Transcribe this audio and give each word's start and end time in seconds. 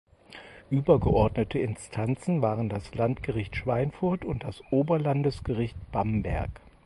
Übergeordnete 0.71 1.59
Instanzen 1.59 2.41
waren 2.41 2.69
das 2.69 2.95
Landgericht 2.95 3.55
Schweinfurt 3.55 4.25
und 4.25 4.43
das 4.45 4.63
Oberlandesgericht 4.71 5.75
Bamberg. 5.91 6.49